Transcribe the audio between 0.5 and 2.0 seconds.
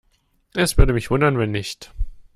Es würde mich wundern, wenn nicht.